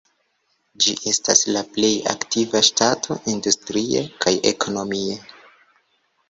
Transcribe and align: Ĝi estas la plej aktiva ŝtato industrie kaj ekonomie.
Ĝi 0.85 0.93
estas 1.11 1.43
la 1.57 1.61
plej 1.75 1.91
aktiva 2.13 2.61
ŝtato 2.69 3.19
industrie 3.35 4.03
kaj 4.25 4.35
ekonomie. 4.55 5.21